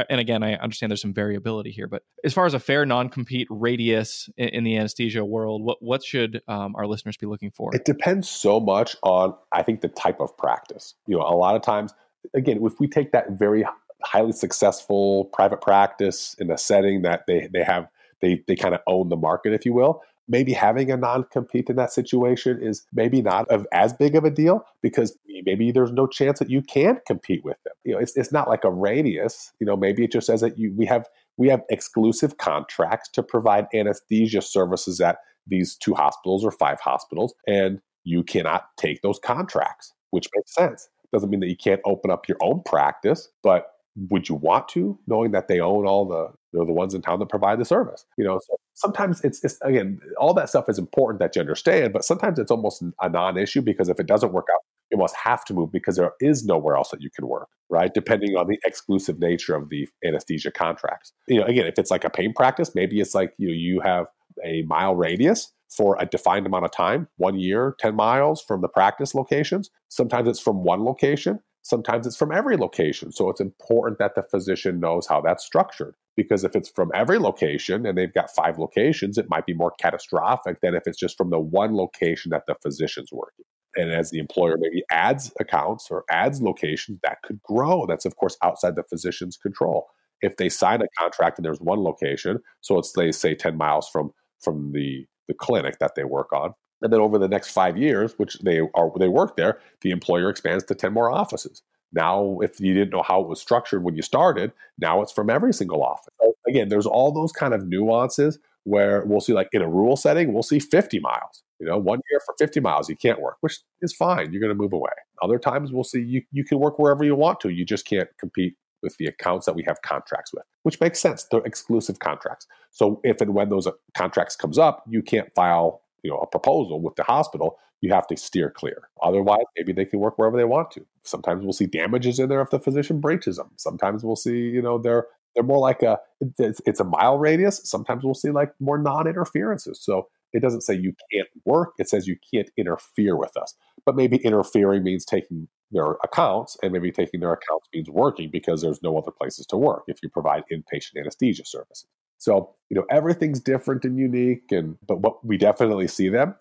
[0.10, 3.48] and again, I understand there's some variability here, but as far as a fair non-compete
[3.50, 7.74] radius in, in the anesthesia world, what what should um, our listeners be looking for?
[7.74, 10.96] It depends so much on, I think, the type of practice.
[11.08, 11.94] You know, a lot of times,
[12.34, 13.66] again, if we take that very
[14.04, 17.88] highly successful private practice in a setting that they they have
[18.22, 21.76] they they kind of own the market, if you will, maybe having a non-compete in
[21.76, 26.08] that situation is maybe not of as big of a deal because maybe there's no
[26.08, 27.74] chance that you can compete with them.
[27.84, 29.54] You know, it's, it's not like a radius.
[29.60, 31.08] You know, maybe it just says that you we have
[31.38, 37.36] we have exclusive contracts to provide anesthesia services at these two hospitals or five hospitals,
[37.48, 40.90] and you cannot take those contracts, which makes sense.
[41.12, 43.72] Doesn't mean that you can't open up your own practice, but
[44.10, 47.20] would you want to, knowing that they own all the they're the ones in town
[47.20, 48.06] that provide the service?
[48.18, 51.94] You know, so sometimes it's, it's again, all that stuff is important that you understand,
[51.94, 55.44] but sometimes it's almost a non-issue because if it doesn't work out, you must have
[55.46, 57.94] to move because there is nowhere else that you can work, right?
[57.94, 61.12] Depending on the exclusive nature of the anesthesia contracts.
[61.28, 63.82] You know, again, if it's like a pain practice, maybe it's like you know, you
[63.82, 64.08] have
[64.44, 68.68] a mile radius for a defined amount of time, one year, 10 miles from the
[68.68, 69.70] practice locations.
[69.90, 71.40] Sometimes it's from one location.
[71.64, 73.12] Sometimes it's from every location.
[73.12, 75.96] So it's important that the physician knows how that's structured.
[76.16, 79.74] Because if it's from every location and they've got five locations, it might be more
[79.80, 83.46] catastrophic than if it's just from the one location that the physician's working.
[83.76, 87.86] And as the employer maybe adds accounts or adds locations, that could grow.
[87.86, 89.88] That's, of course, outside the physician's control.
[90.22, 93.90] If they sign a contract and there's one location, so it's, they say, 10 miles
[93.90, 97.78] from, from the, the clinic that they work on, and then over the next five
[97.78, 101.62] years, which they are they work there, the employer expands to 10 more offices.
[101.96, 105.30] Now, if you didn't know how it was structured when you started, now it's from
[105.30, 106.14] every single office.
[106.48, 110.34] Again, there's all those kind of nuances where we'll see, like in a rural setting,
[110.34, 111.44] we'll see 50 miles.
[111.60, 114.34] You know, one year for 50 miles, you can't work, which is fine.
[114.34, 114.92] You're going to move away.
[115.22, 117.50] Other times, we'll see you, you can work wherever you want to.
[117.50, 121.24] You just can't compete with the accounts that we have contracts with, which makes sense.
[121.24, 122.46] They're exclusive contracts.
[122.72, 126.28] So if and when those uh, contracts comes up, you can't file you know a
[126.28, 128.90] proposal with the hospital you have to steer clear.
[129.02, 130.86] Otherwise maybe they can work wherever they want to.
[131.04, 134.62] Sometimes we'll see damages in there if the physician breaches them sometimes we'll see you
[134.62, 136.00] know they're they're more like a
[136.40, 137.62] it's, it's a mile radius.
[137.64, 139.80] Sometimes we'll see like more non-interferences.
[139.82, 141.74] So it doesn't say you can't work.
[141.78, 143.54] It says you can't interfere with us.
[143.86, 148.62] But maybe interfering means taking their accounts and maybe taking their accounts means working because
[148.62, 151.88] there's no other places to work if you provide inpatient anesthesia services.
[152.18, 156.36] So, you know, everything's different and unique and but what we definitely see them.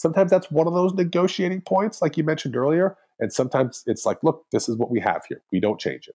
[0.00, 4.16] Sometimes that's one of those negotiating points like you mentioned earlier, and sometimes it's like,
[4.22, 5.42] look, this is what we have here.
[5.52, 6.14] We don't change it.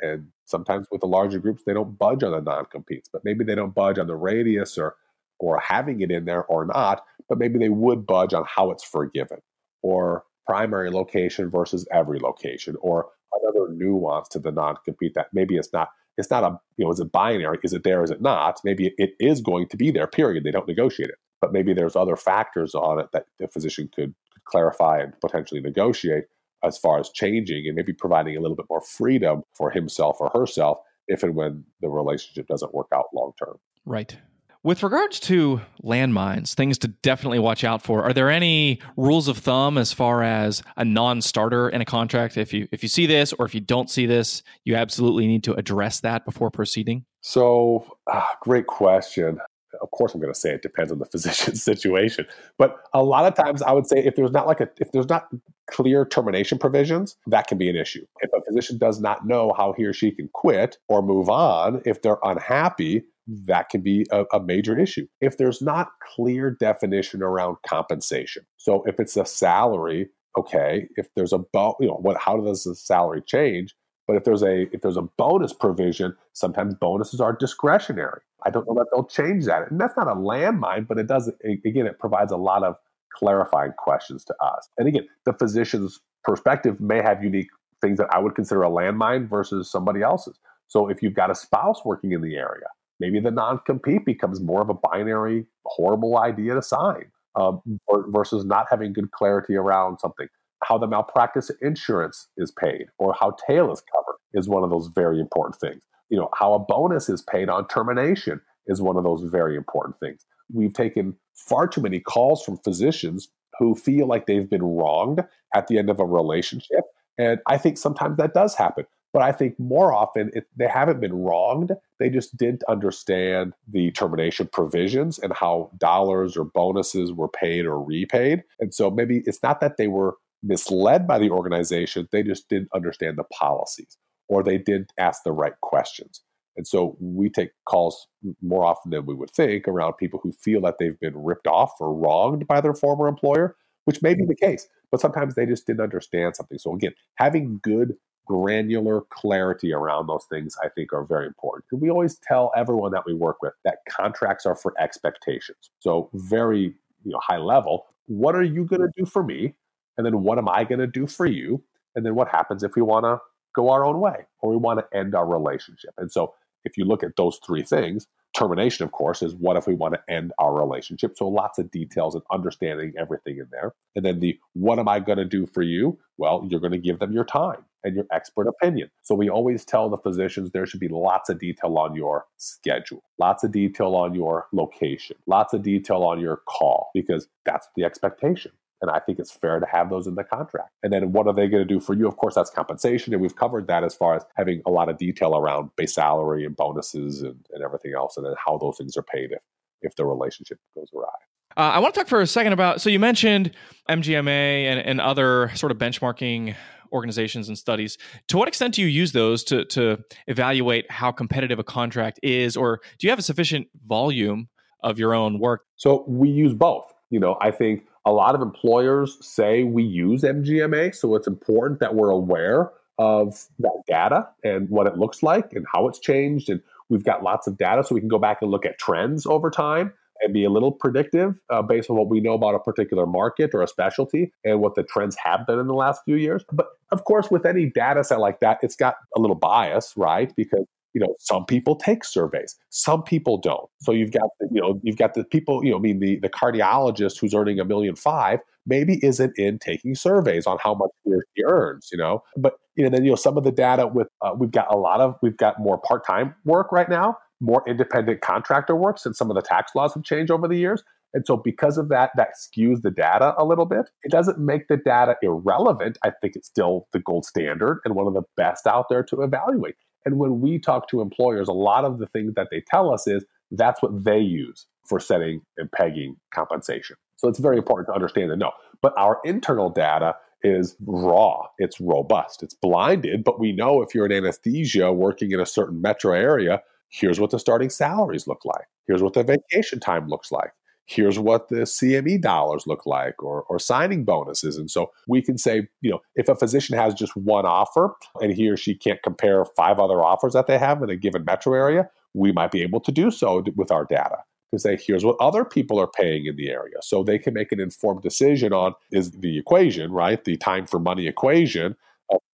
[0.00, 3.56] And sometimes with the larger groups, they don't budge on the non-competes, but maybe they
[3.56, 4.94] don't budge on the radius or
[5.40, 8.84] or having it in there or not, but maybe they would budge on how it's
[8.84, 9.38] forgiven
[9.82, 13.08] or primary location versus every location or
[13.42, 17.00] another nuance to the non-compete that maybe it's not it's not a you know is
[17.00, 17.58] it binary?
[17.64, 18.04] Is it there?
[18.04, 18.60] Is it not?
[18.62, 20.44] Maybe it is going to be there period.
[20.44, 24.14] They don't negotiate it but maybe there's other factors on it that the physician could,
[24.32, 26.24] could clarify and potentially negotiate
[26.62, 30.30] as far as changing and maybe providing a little bit more freedom for himself or
[30.30, 34.16] herself if and when the relationship doesn't work out long term right
[34.62, 38.02] with regards to landmines, things to definitely watch out for.
[38.02, 42.38] Are there any rules of thumb as far as a non-starter in a contract?
[42.38, 45.44] If you if you see this or if you don't see this, you absolutely need
[45.44, 47.04] to address that before proceeding.
[47.20, 49.38] So, uh, great question.
[49.80, 52.26] Of course, I'm going to say it depends on the physician's situation,
[52.58, 55.08] but a lot of times I would say if there's not like a if there's
[55.08, 55.28] not
[55.70, 58.04] clear termination provisions, that can be an issue.
[58.20, 61.80] If a physician does not know how he or she can quit or move on,
[61.84, 65.06] if they're unhappy, that can be a, a, major issue.
[65.20, 71.32] If there's not clear definition around compensation, so if it's a salary, okay, if there's
[71.32, 71.42] a
[71.80, 73.74] you know what how does the salary change?
[74.06, 78.20] But if there's a if there's a bonus provision, sometimes bonuses are discretionary.
[78.44, 81.30] I don't know that they'll change that, and that's not a landmine, but it does
[81.64, 82.76] again it provides a lot of
[83.14, 84.68] clarifying questions to us.
[84.76, 87.48] And again, the physician's perspective may have unique
[87.80, 90.38] things that I would consider a landmine versus somebody else's.
[90.68, 92.66] So if you've got a spouse working in the area,
[92.98, 97.04] maybe the non-compete becomes more of a binary horrible idea to sign
[97.36, 97.60] um,
[98.08, 100.26] versus not having good clarity around something
[100.64, 104.88] how the malpractice insurance is paid or how tail is covered is one of those
[104.94, 109.04] very important things you know how a bonus is paid on termination is one of
[109.04, 114.26] those very important things we've taken far too many calls from physicians who feel like
[114.26, 115.22] they've been wronged
[115.54, 116.84] at the end of a relationship
[117.18, 121.00] and i think sometimes that does happen but I think more often it, they haven't
[121.00, 121.70] been wronged.
[122.00, 127.80] They just didn't understand the termination provisions and how dollars or bonuses were paid or
[127.80, 128.42] repaid.
[128.58, 132.68] And so maybe it's not that they were misled by the organization, they just didn't
[132.74, 133.96] understand the policies
[134.28, 136.22] or they didn't ask the right questions.
[136.56, 138.06] And so we take calls
[138.40, 141.72] more often than we would think around people who feel that they've been ripped off
[141.80, 144.28] or wronged by their former employer, which may be mm.
[144.28, 146.58] the case, but sometimes they just didn't understand something.
[146.58, 147.94] So again, having good
[148.26, 153.04] granular clarity around those things i think are very important we always tell everyone that
[153.04, 158.34] we work with that contracts are for expectations so very you know high level what
[158.34, 158.96] are you going to mm.
[158.96, 159.54] do for me
[159.96, 161.62] and then what am i going to do for you
[161.94, 163.18] and then what happens if we want to
[163.54, 166.84] go our own way or we want to end our relationship and so if you
[166.84, 170.32] look at those three things termination, of course, is what if we want to end
[170.38, 171.16] our relationship?
[171.16, 173.72] So lots of details and understanding everything in there.
[173.94, 175.98] And then the what am I going to do for you?
[176.18, 178.90] Well, you're going to give them your time and your expert opinion.
[179.02, 183.02] So we always tell the physicians there should be lots of detail on your schedule,
[183.18, 187.84] lots of detail on your location, lots of detail on your call, because that's the
[187.84, 188.52] expectation.
[188.84, 190.70] And I think it's fair to have those in the contract.
[190.82, 192.06] And then what are they going to do for you?
[192.06, 193.14] Of course, that's compensation.
[193.14, 196.44] And we've covered that as far as having a lot of detail around base salary
[196.44, 199.42] and bonuses and, and everything else, and then how those things are paid if,
[199.80, 201.08] if the relationship goes awry.
[201.56, 202.80] Uh, I want to talk for a second about.
[202.80, 203.52] So you mentioned
[203.88, 204.28] MGMA
[204.64, 206.54] and, and other sort of benchmarking
[206.92, 207.96] organizations and studies.
[208.28, 212.56] To what extent do you use those to to evaluate how competitive a contract is,
[212.56, 214.48] or do you have a sufficient volume
[214.82, 215.62] of your own work?
[215.76, 216.92] So we use both.
[217.10, 221.80] You know, I think a lot of employers say we use MGMA, so it's important
[221.80, 226.48] that we're aware of that data and what it looks like and how it's changed.
[226.48, 229.26] And we've got lots of data, so we can go back and look at trends
[229.26, 232.58] over time and be a little predictive uh, based on what we know about a
[232.58, 236.16] particular market or a specialty and what the trends have been in the last few
[236.16, 236.44] years.
[236.52, 240.34] But of course, with any data set like that, it's got a little bias, right?
[240.36, 243.68] Because you know some people take surveys some people don't.
[243.82, 246.18] So you've got the, you know you've got the people you know i mean the,
[246.20, 250.90] the cardiologist who's earning a million five maybe isn't in taking surveys on how much
[251.34, 252.22] he earns you know?
[252.36, 254.76] But you know then you know some of the data with uh, we've got a
[254.76, 259.30] lot of we've got more part-time work right now more independent contractor work since some
[259.30, 260.82] of the tax laws have changed over the years.
[261.12, 263.90] And so because of that that skews the data a little bit.
[264.02, 265.96] It doesn't make the data irrelevant.
[266.02, 269.22] I think it's still the gold standard and one of the best out there to
[269.22, 272.92] evaluate and when we talk to employers, a lot of the things that they tell
[272.92, 276.96] us is that's what they use for setting and pegging compensation.
[277.16, 281.80] So it's very important to understand that no, But our internal data is raw, it's
[281.80, 286.12] robust, it's blinded, but we know if you're in anesthesia working in a certain metro
[286.12, 288.66] area, here's what the starting salaries look like.
[288.86, 290.50] Here's what the vacation time looks like
[290.86, 294.56] here's what the CME dollars look like or, or signing bonuses.
[294.56, 298.32] And so we can say, you know, if a physician has just one offer and
[298.32, 301.54] he or she can't compare five other offers that they have in a given metro
[301.54, 304.18] area, we might be able to do so with our data
[304.50, 306.76] to say, here's what other people are paying in the area.
[306.80, 310.22] So they can make an informed decision on is the equation, right?
[310.24, 311.76] The time for money equation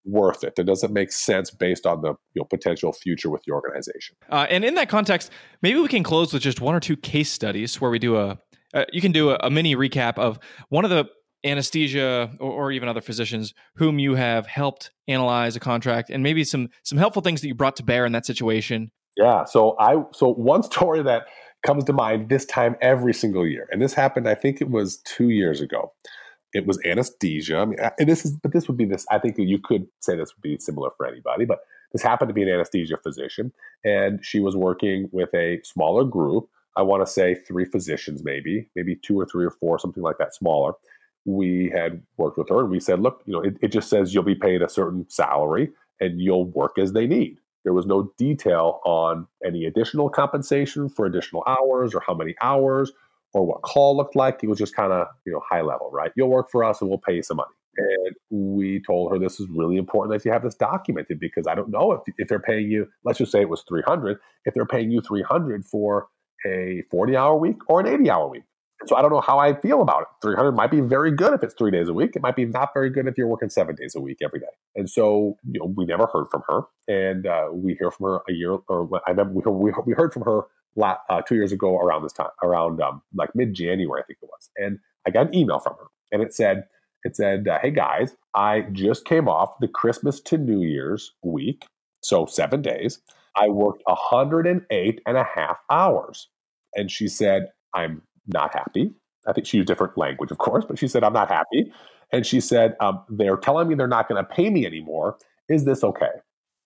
[0.05, 0.55] worth it.
[0.59, 4.17] It doesn't make sense based on the you know, potential future with the organization.
[4.31, 5.31] Uh, and in that context,
[5.63, 8.39] maybe we can close with just one or two case studies where we do a.
[8.73, 11.05] Uh, you can do a, a, mini recap of one of the
[11.45, 16.45] anesthesia or, or, even other physicians whom you have helped analyze a contract, and maybe
[16.45, 18.93] some some helpful things that you brought to bear in that situation.
[19.17, 19.45] Yeah.
[19.45, 21.25] So I so one story that
[21.67, 24.29] comes to mind this time every single year, and this happened.
[24.29, 25.93] I think it was two years ago
[26.53, 27.59] it was anesthesia.
[27.59, 29.07] I mean, this is, but this would be this.
[29.11, 31.61] I think you could say this would be similar for anybody, but
[31.93, 33.53] this happened to be an anesthesia physician,
[33.85, 36.49] and she was working with a smaller group.
[36.77, 40.19] I want to say three physicians, maybe, maybe two or three or four, something like
[40.19, 40.75] that, smaller.
[41.25, 44.15] We had worked with her, and we said, look, you know, it, it just says
[44.15, 47.39] you'll be paid a certain salary, and you'll work as they need.
[47.65, 52.91] There was no detail on any additional compensation for additional hours or how many hours
[53.33, 54.43] or what call looked like.
[54.43, 56.13] It was just kind of, you know, high level, right?
[56.17, 57.51] You'll work for us and we'll pay you some money.
[57.77, 61.55] And we told her this is really important that you have this documented because I
[61.55, 64.67] don't know if, if they're paying you, let's just say it was 300, if they're
[64.67, 66.09] paying you 300 for
[66.47, 68.43] a 40 hour week or an 80 hour week.
[68.87, 70.09] So I don't know how I feel about it.
[70.23, 72.17] 300 might be very good if it's three days a week.
[72.17, 74.47] It might be not very good if you're working seven days a week every day.
[74.75, 76.63] And so you know, we never heard from her.
[76.89, 80.23] And uh, we hear from her a year, or I remember we, we heard from
[80.23, 80.43] her
[80.79, 84.29] uh, two years ago around this time, around um, like mid January, I think it
[84.29, 84.51] was.
[84.57, 86.65] And I got an email from her, and it said,
[87.05, 91.67] "It said, uh, hey guys, I just came off the Christmas to New Year's week,
[92.03, 93.01] so seven days.
[93.37, 96.29] I worked 108 and a half hours."
[96.75, 98.93] And she said, "I'm not happy."
[99.27, 101.73] I think she used different language, of course, but she said, "I'm not happy."
[102.13, 105.19] And she said, um, "They're telling me they're not going to pay me anymore.
[105.49, 106.21] Is this okay?"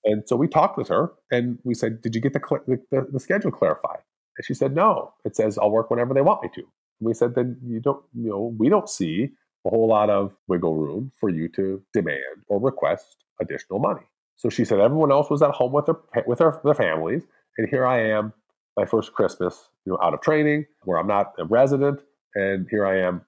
[0.05, 3.21] And so we talked with her and we said, Did you get the, the, the,
[3.21, 4.01] schedule clarified?
[4.37, 5.15] And she said, No.
[5.25, 6.61] It says I'll work whenever they want me to.
[6.61, 9.31] And we said, Then you don't, you know, we don't see
[9.67, 14.03] a whole lot of wiggle room for you to demand or request additional money.
[14.37, 17.23] So she said, Everyone else was at home with their, with their, their families.
[17.57, 18.33] And here I am,
[18.77, 22.01] my first Christmas, you know, out of training where I'm not a resident.
[22.35, 23.23] And here I am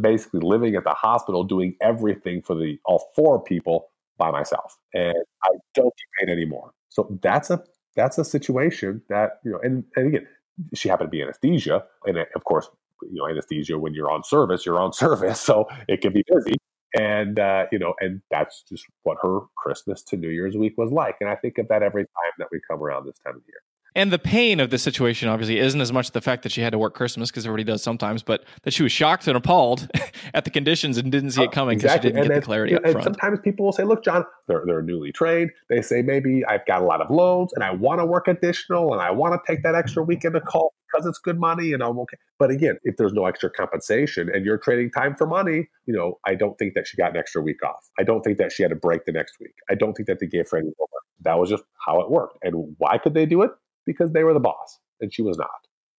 [0.00, 3.89] basically living at the hospital doing everything for the all four people
[4.20, 6.72] by myself and I don't get paid anymore.
[6.90, 7.64] So that's a
[7.96, 10.26] that's a situation that, you know, and, and again,
[10.74, 11.84] she happened to be anesthesia.
[12.04, 12.68] And of course,
[13.02, 15.40] you know, anesthesia when you're on service, you're on service.
[15.40, 16.54] So it can be busy.
[16.94, 20.90] And uh, you know, and that's just what her Christmas to New Year's week was
[20.90, 21.16] like.
[21.20, 23.62] And I think of that every time that we come around this time of year.
[23.94, 26.70] And the pain of this situation obviously isn't as much the fact that she had
[26.70, 29.88] to work Christmas because everybody does sometimes, but that she was shocked and appalled
[30.34, 32.10] at the conditions and didn't see it uh, coming because exactly.
[32.10, 34.04] she didn't and get then, the clarity you know, And sometimes people will say, "Look,
[34.04, 35.50] John, they're they're newly trained.
[35.68, 38.92] They say maybe I've got a lot of loans and I want to work additional
[38.92, 41.82] and I want to take that extra weekend to call because it's good money and
[41.82, 45.68] I'm okay." But again, if there's no extra compensation and you're trading time for money,
[45.86, 47.88] you know, I don't think that she got an extra week off.
[47.98, 49.54] I don't think that she had a break the next week.
[49.68, 51.04] I don't think that they gave her any homework.
[51.22, 52.38] That was just how it worked.
[52.42, 53.50] And why could they do it?
[53.86, 55.48] Because they were the boss and she was not.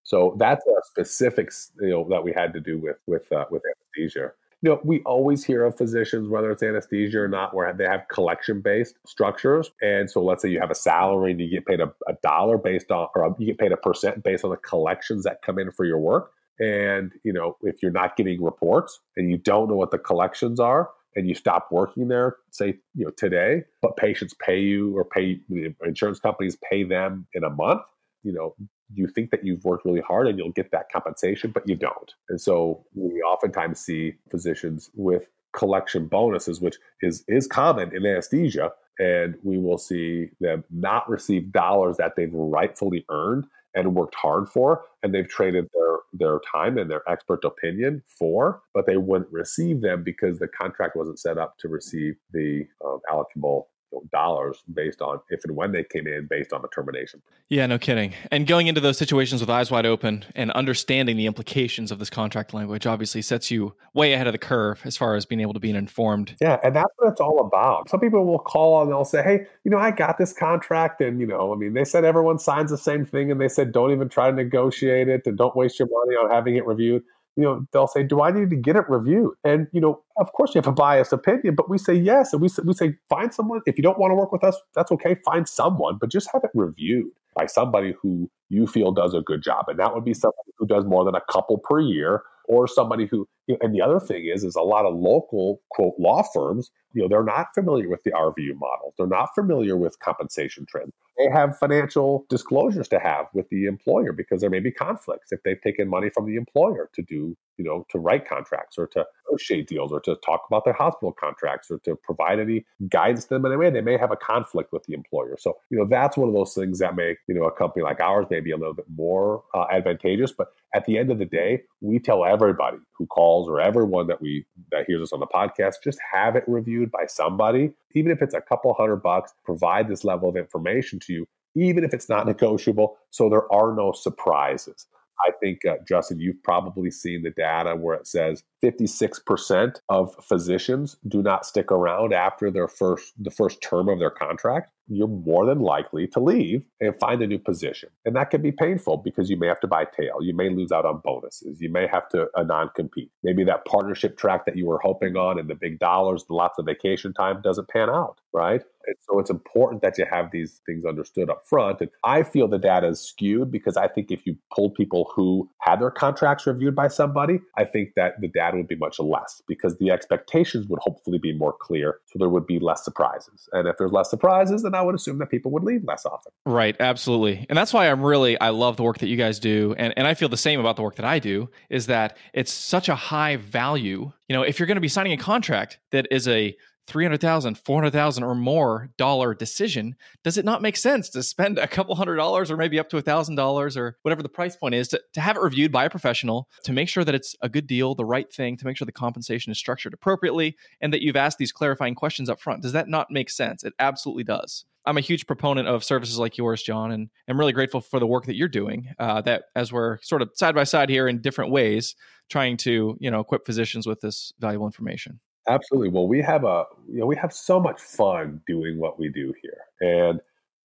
[0.03, 3.63] So that's a specifics, you know, that we had to do with with uh, with
[3.65, 4.31] anesthesia.
[4.63, 8.07] You know, we always hear of physicians, whether it's anesthesia or not, where they have
[8.11, 9.71] collection based structures.
[9.81, 12.57] And so, let's say you have a salary and you get paid a, a dollar
[12.57, 15.71] based on, or you get paid a percent based on the collections that come in
[15.71, 16.31] for your work.
[16.59, 20.59] And you know, if you're not getting reports and you don't know what the collections
[20.59, 25.05] are, and you stop working there, say, you know, today, but patients pay you or
[25.05, 25.39] pay
[25.85, 27.81] insurance companies pay them in a month,
[28.23, 28.55] you know,
[28.93, 32.13] you think that you've worked really hard and you'll get that compensation, but you don't.
[32.29, 38.71] And so we oftentimes see physicians with collection bonuses, which is is common in anesthesia,
[38.99, 44.49] and we will see them not receive dollars that they've rightfully earned and worked hard
[44.49, 49.31] for, and they've traded their their time and their expert opinion for, but they wouldn't
[49.31, 53.65] receive them because the contract wasn't set up to receive the um, allocable
[54.11, 57.21] dollars based on if and when they came in based on the termination.
[57.49, 58.13] Yeah, no kidding.
[58.31, 62.09] And going into those situations with eyes wide open and understanding the implications of this
[62.09, 65.53] contract language obviously sets you way ahead of the curve as far as being able
[65.53, 66.35] to be informed.
[66.39, 67.89] Yeah, and that's what it's all about.
[67.89, 71.19] Some people will call and they'll say, "Hey, you know, I got this contract and,
[71.19, 73.91] you know, I mean, they said everyone signs the same thing and they said don't
[73.91, 77.03] even try to negotiate it and don't waste your money on having it reviewed."
[77.35, 80.31] You know, they'll say, "Do I need to get it reviewed?" And you know, of
[80.33, 83.33] course, you have a biased opinion, but we say yes, and we we say find
[83.33, 83.61] someone.
[83.65, 85.15] If you don't want to work with us, that's okay.
[85.25, 89.41] Find someone, but just have it reviewed by somebody who you feel does a good
[89.41, 92.67] job, and that would be somebody who does more than a couple per year, or
[92.67, 93.27] somebody who.
[93.47, 96.71] You know, and the other thing is, is a lot of local quote law firms.
[96.93, 98.93] You know, they're not familiar with the RVU model.
[98.97, 104.11] They're not familiar with compensation trends they have financial disclosures to have with the employer
[104.11, 107.65] because there may be conflicts if they've taken money from the employer to do, you
[107.65, 111.69] know, to write contracts or to negotiate deals or to talk about their hospital contracts
[111.69, 113.69] or to provide any guidance to them in any way.
[113.69, 115.35] They may have a conflict with the employer.
[115.39, 117.99] So, you know, that's one of those things that make, you know, a company like
[117.99, 120.31] ours maybe a little bit more uh, advantageous.
[120.31, 124.21] But at the end of the day, we tell everybody who calls or everyone that
[124.21, 128.21] we that hears us on the podcast, just have it reviewed by somebody, even if
[128.21, 132.09] it's a couple hundred bucks, provide this level of information to you, even if it's
[132.09, 134.87] not negotiable, so there are no surprises.
[135.27, 140.97] I think, uh, Justin, you've probably seen the data where it says 56% of physicians
[141.07, 145.45] do not stick around after their first the first term of their contract you're more
[145.45, 147.89] than likely to leave and find a new position.
[148.05, 150.17] And that can be painful because you may have to buy tail.
[150.21, 151.61] You may lose out on bonuses.
[151.61, 153.11] You may have to a non-compete.
[153.23, 156.59] Maybe that partnership track that you were hoping on and the big dollars, the lots
[156.59, 158.61] of vacation time doesn't pan out, right?
[158.85, 161.81] And so it's important that you have these things understood up front.
[161.81, 165.49] And I feel the data is skewed because I think if you pulled people who
[165.59, 169.41] had their contracts reviewed by somebody, I think that the data would be much less
[169.47, 171.99] because the expectations would hopefully be more clear.
[172.07, 173.49] So there would be less surprises.
[173.53, 176.31] And if there's less surprises, then I would assume that people would leave less often.
[176.45, 177.45] Right, absolutely.
[177.49, 180.07] And that's why I'm really I love the work that you guys do and and
[180.07, 182.95] I feel the same about the work that I do is that it's such a
[182.95, 184.11] high value.
[184.27, 186.55] You know, if you're going to be signing a contract that is a
[186.91, 191.95] 300,000, 400,000 or more dollar decision, does it not make sense to spend a couple
[191.95, 194.89] hundred dollars or maybe up to a thousand dollars or whatever the price point is
[194.89, 197.65] to, to have it reviewed by a professional to make sure that it's a good
[197.65, 201.15] deal, the right thing, to make sure the compensation is structured appropriately and that you've
[201.15, 202.61] asked these clarifying questions up front?
[202.61, 203.63] Does that not make sense?
[203.63, 204.65] It absolutely does.
[204.85, 208.07] I'm a huge proponent of services like yours, Jon, and I'm really grateful for the
[208.07, 208.89] work that you're doing.
[208.99, 211.95] Uh, that as we're sort of side by side here in different ways,
[212.29, 215.19] trying to you know equip physicians with this valuable information.
[215.47, 215.89] Absolutely.
[215.89, 219.33] Well, we have a you know we have so much fun doing what we do
[219.41, 220.19] here, and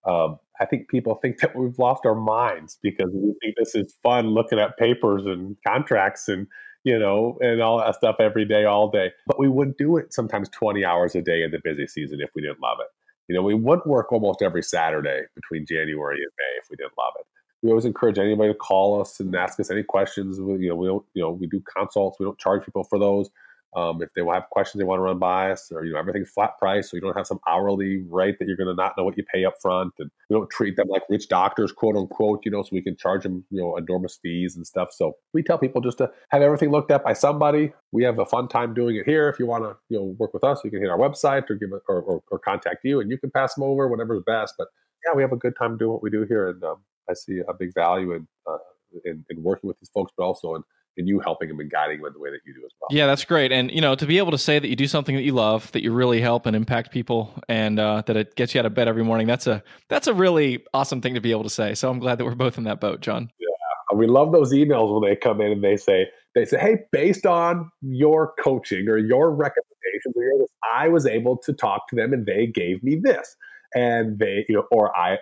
[0.04, 3.94] um, I think people think that we've lost our minds because we think this is
[4.02, 6.46] fun looking at papers and contracts and
[6.84, 9.12] you know and all that stuff every day, all day.
[9.26, 12.28] But we wouldn't do it sometimes twenty hours a day in the busy season if
[12.34, 12.88] we didn't love it.
[13.28, 16.92] You know, we wouldn't work almost every Saturday between January and May if we didn't
[16.98, 17.26] love it.
[17.62, 20.38] We always encourage anybody to call us and ask us any questions.
[20.38, 22.18] We, you know, we don't, you know, we do consults.
[22.20, 23.30] We don't charge people for those.
[23.76, 25.98] Um, if they will have questions they want to run by us, or you know
[25.98, 28.94] everything's flat price, so you don't have some hourly rate that you're going to not
[28.96, 31.94] know what you pay up front, and we don't treat them like rich doctors, quote
[31.94, 34.88] unquote, you know, so we can charge them you know enormous fees and stuff.
[34.92, 37.74] So we tell people just to have everything looked at by somebody.
[37.92, 39.28] We have a fun time doing it here.
[39.28, 41.56] If you want to you know work with us, you can hit our website or
[41.56, 44.54] give it or, or, or contact you, and you can pass them over whatever's best.
[44.56, 44.68] But
[45.04, 46.76] yeah, we have a good time doing what we do here, and um,
[47.10, 48.56] I see a big value in, uh,
[49.04, 50.62] in, in working with these folks, but also in
[50.96, 52.88] and you helping them and guiding them in the way that you do as well.
[52.90, 53.52] Yeah, that's great.
[53.52, 55.70] And you know, to be able to say that you do something that you love,
[55.72, 58.74] that you really help and impact people, and uh, that it gets you out of
[58.74, 61.74] bed every morning, that's a that's a really awesome thing to be able to say.
[61.74, 63.30] So I'm glad that we're both in that boat, Jon.
[63.38, 66.78] Yeah, we love those emails when they come in and they say they say, "Hey,
[66.92, 71.96] based on your coaching or your recommendations, or your, I was able to talk to
[71.96, 73.36] them and they gave me this."
[73.74, 75.18] And they, you know, or I,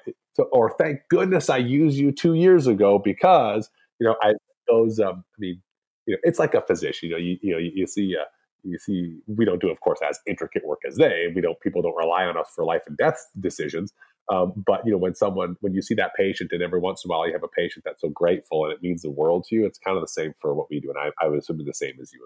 [0.52, 4.34] or thank goodness I used you two years ago because you know I
[4.68, 5.62] those um, I mean,
[6.06, 7.08] you know, it's like a physician.
[7.08, 8.24] You know, you, you know, you, you see, uh,
[8.62, 11.32] you see, we don't do, of course, as intricate work as they.
[11.34, 11.58] We don't.
[11.60, 13.92] People don't rely on us for life and death decisions.
[14.32, 17.10] Um, but you know, when someone, when you see that patient, and every once in
[17.10, 19.54] a while you have a patient that's so grateful and it means the world to
[19.54, 20.88] you, it's kind of the same for what we do.
[20.90, 22.24] And I, I would assume the same as you.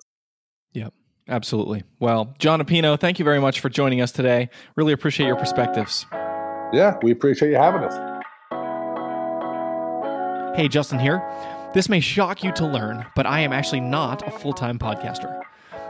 [0.73, 0.89] Yeah.
[1.31, 1.83] Absolutely.
[2.01, 4.49] Well, Jon Appino, thank you very much for joining us today.
[4.77, 6.07] Really appreciate your perspectives.
[6.73, 7.95] Yeah, we appreciate you having us.
[10.57, 11.23] Hey, Justin here.
[11.75, 15.43] This may shock you to learn, but I am actually not a full time podcaster.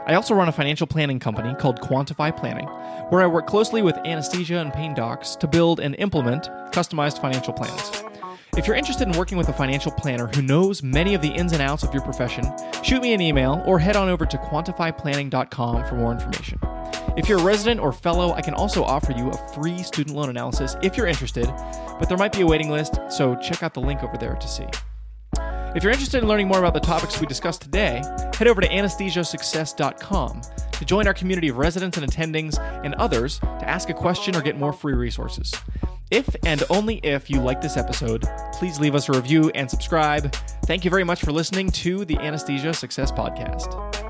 [0.07, 2.67] I also run a financial planning company called Quantify Planning,
[3.09, 7.53] where I work closely with anesthesia and pain docs to build and implement customized financial
[7.53, 8.03] plans.
[8.57, 11.53] If you're interested in working with a financial planner who knows many of the ins
[11.53, 12.43] and outs of your profession,
[12.83, 16.59] shoot me an email or head on over to quantifyplanning.com for more information.
[17.15, 20.29] If you're a resident or fellow, I can also offer you a free student loan
[20.29, 21.45] analysis if you're interested,
[21.99, 24.47] but there might be a waiting list, so check out the link over there to
[24.47, 24.67] see.
[25.75, 28.01] If you're interested in learning more about the topics we discussed today,
[28.35, 30.41] head over to anesthesiasuccess.com
[30.71, 34.41] to join our community of residents and attendings and others to ask a question or
[34.41, 35.53] get more free resources.
[36.09, 40.33] If and only if you like this episode, please leave us a review and subscribe.
[40.65, 44.08] Thank you very much for listening to the Anesthesia Success Podcast.